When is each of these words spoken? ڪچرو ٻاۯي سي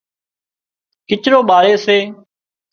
ڪچرو 1.07 1.39
ٻاۯي 1.49 1.73
سي 1.85 1.97